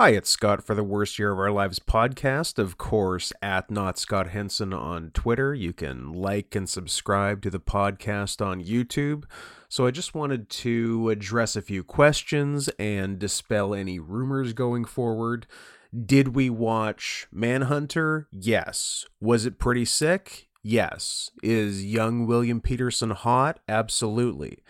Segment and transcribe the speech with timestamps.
[0.00, 2.60] Hi, it's Scott for the Worst Year of Our Lives podcast.
[2.60, 5.52] Of course, at not Scott Henson on Twitter.
[5.52, 9.24] You can like and subscribe to the podcast on YouTube.
[9.68, 15.48] So I just wanted to address a few questions and dispel any rumors going forward.
[15.92, 18.28] Did we watch Manhunter?
[18.30, 19.04] Yes.
[19.20, 20.46] Was it pretty sick?
[20.62, 21.32] Yes.
[21.42, 23.58] Is young William Petersen hot?
[23.68, 24.62] Absolutely.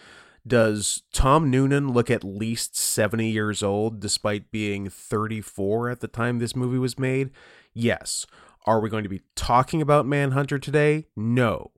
[0.47, 6.39] Does Tom Noonan look at least 70 years old despite being 34 at the time
[6.39, 7.31] this movie was made?
[7.75, 8.27] Yes.
[8.67, 11.07] Are we going to be talking about Manhunter today?
[11.17, 11.73] No.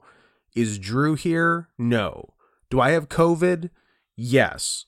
[0.54, 1.68] Is Drew here?
[1.78, 2.34] No.
[2.68, 3.70] Do I have COVID?
[4.16, 4.86] Yes.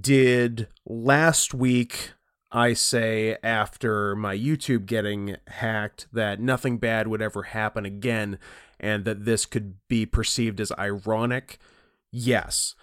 [0.00, 2.12] Did last week
[2.50, 8.38] I say after my YouTube getting hacked that nothing bad would ever happen again
[8.78, 11.58] and that this could be perceived as ironic?
[12.16, 12.76] Yes.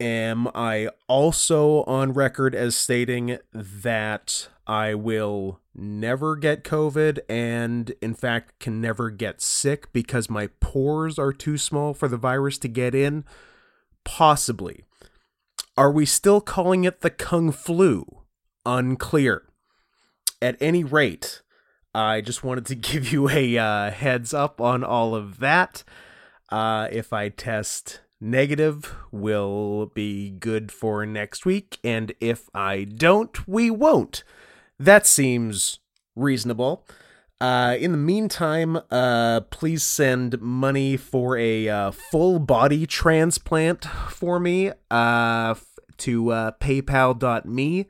[0.00, 8.14] Am I also on record as stating that I will never get COVID and, in
[8.14, 12.68] fact, can never get sick because my pores are too small for the virus to
[12.68, 13.26] get in?
[14.04, 14.84] Possibly.
[15.76, 18.22] Are we still calling it the Kung Flu?
[18.64, 19.42] Unclear.
[20.40, 21.42] At any rate,
[21.94, 25.84] I just wanted to give you a uh, heads up on all of that.
[26.48, 33.46] Uh, if I test negative, will be good for next week, and if I don't,
[33.46, 34.24] we won't.
[34.78, 35.80] That seems
[36.14, 36.84] reasonable.
[37.40, 44.40] Uh, in the meantime, uh, please send money for a uh, full body transplant for
[44.40, 45.54] me uh,
[45.98, 47.86] to uh, paypal.me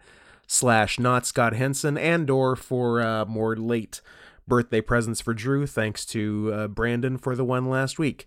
[0.49, 4.01] slash not Scott Henson and or for uh, more late
[4.49, 5.67] birthday presents for Drew.
[5.67, 8.27] Thanks to uh, Brandon for the one last week.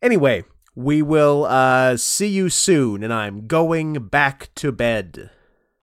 [0.00, 0.44] Anyway,
[0.74, 5.30] we will uh, see you soon, and I'm going back to bed.